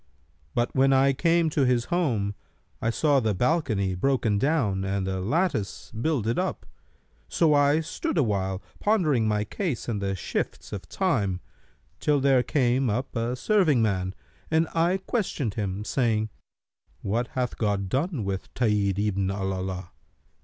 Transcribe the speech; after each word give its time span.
But 0.55 0.73
when 0.75 0.93
I 0.93 1.13
came 1.13 1.51
to 1.51 1.63
his 1.63 1.85
home, 1.93 2.33
I 2.81 2.89
saw 2.89 3.19
the 3.19 3.35
balcony 3.35 3.93
broken 3.93 4.39
down 4.39 4.83
and 4.83 5.05
the 5.05 5.19
lattice 5.21 5.91
builded 5.91 6.39
up; 6.39 6.65
so 7.29 7.53
I 7.53 7.81
stood 7.81 8.17
awhile, 8.17 8.63
pondering 8.79 9.27
my 9.27 9.43
case 9.43 9.87
and 9.87 10.01
the 10.01 10.15
shifts 10.15 10.73
of 10.73 10.89
Time, 10.89 11.39
till 11.99 12.19
there 12.19 12.41
came 12.41 12.89
up 12.89 13.15
a 13.15 13.35
serving 13.35 13.83
man, 13.83 14.15
and 14.49 14.67
I 14.73 14.97
questioned 15.05 15.53
him, 15.53 15.85
saying, 15.85 16.29
'What 17.03 17.27
hath 17.33 17.59
God 17.59 17.87
done 17.87 18.23
with 18.23 18.51
Tahir 18.55 18.93
ibn 18.97 19.29
al 19.29 19.51
Alaa?' 19.53 19.89